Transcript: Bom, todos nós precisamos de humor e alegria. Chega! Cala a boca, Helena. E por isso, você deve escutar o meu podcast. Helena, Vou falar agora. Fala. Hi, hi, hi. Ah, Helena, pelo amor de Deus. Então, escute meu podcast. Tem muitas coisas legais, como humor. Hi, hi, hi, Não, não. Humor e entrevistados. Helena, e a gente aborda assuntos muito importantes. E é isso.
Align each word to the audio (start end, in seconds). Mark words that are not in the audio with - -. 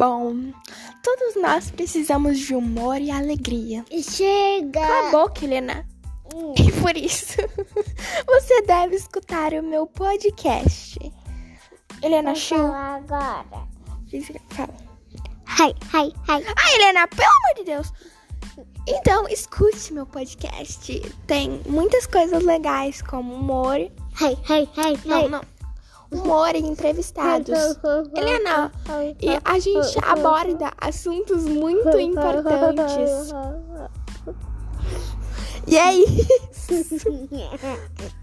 Bom, 0.00 0.50
todos 1.02 1.42
nós 1.42 1.70
precisamos 1.70 2.38
de 2.38 2.54
humor 2.54 2.98
e 3.02 3.10
alegria. 3.10 3.84
Chega! 4.02 4.80
Cala 4.80 5.08
a 5.08 5.10
boca, 5.10 5.44
Helena. 5.44 5.86
E 6.56 6.72
por 6.80 6.96
isso, 6.96 7.36
você 8.24 8.62
deve 8.62 8.96
escutar 8.96 9.52
o 9.52 9.62
meu 9.62 9.86
podcast. 9.86 10.98
Helena, 12.02 12.32
Vou 12.32 12.40
falar 12.40 12.94
agora. 12.96 13.68
Fala. 14.48 14.74
Hi, 15.58 15.74
hi, 15.92 16.06
hi. 16.06 16.44
Ah, 16.56 16.74
Helena, 16.76 17.06
pelo 17.06 17.28
amor 17.28 17.56
de 17.58 17.64
Deus. 17.64 17.92
Então, 18.88 19.28
escute 19.28 19.92
meu 19.92 20.06
podcast. 20.06 20.98
Tem 21.26 21.60
muitas 21.66 22.06
coisas 22.06 22.42
legais, 22.42 23.02
como 23.02 23.34
humor. 23.34 23.76
Hi, 23.76 24.32
hi, 24.48 24.66
hi, 24.78 25.06
Não, 25.06 25.28
não. 25.28 25.59
Humor 26.10 26.54
e 26.54 26.58
entrevistados. 26.58 27.76
Helena, 28.16 28.72
e 29.20 29.28
a 29.44 29.58
gente 29.58 29.98
aborda 30.02 30.72
assuntos 30.80 31.44
muito 31.44 31.98
importantes. 31.98 33.32
E 35.66 35.76
é 35.78 35.94
isso. 35.94 37.06